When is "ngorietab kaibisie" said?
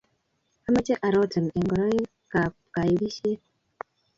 1.65-3.33